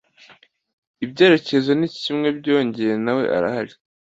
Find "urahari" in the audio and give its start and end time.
3.35-3.73